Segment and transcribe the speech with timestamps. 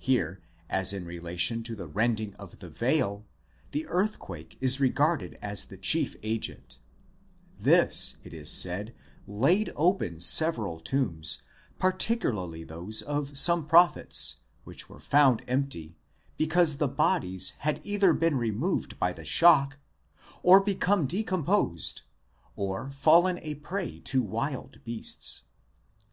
[0.00, 3.24] Here, as in relation to the rending of the veil,
[3.70, 6.80] the earthquake is regarded as the chief agent;
[7.60, 8.92] this, it is said,
[9.28, 11.44] laid open several tombs,
[11.78, 15.96] particularly those of some prophets, which were found empty,
[16.36, 19.78] because the bodies had either been removed by the shock,
[20.42, 22.02] or become decomposed,
[22.56, 25.42] or fallen a prey to wild beasts.